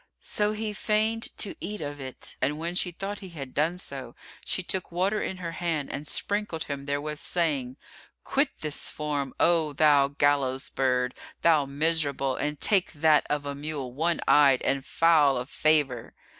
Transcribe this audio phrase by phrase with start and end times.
[0.23, 4.15] So he feigned to eat of it and when she thought he had done so,
[4.43, 7.77] she took water in her hand and sprinkled him therewith, saying,
[8.23, 13.93] "Quit this form, O thou gallows bird, thou miserable, and take that of a mule
[13.93, 16.15] one eyed and foul of favour."